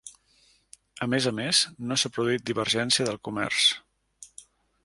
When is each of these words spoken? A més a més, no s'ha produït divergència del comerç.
A 1.05 1.07
més 1.15 1.27
a 1.31 1.33
més, 1.41 1.59
no 1.91 1.99
s'ha 2.03 2.13
produït 2.17 2.49
divergència 2.51 3.07
del 3.11 3.23
comerç. 3.29 3.69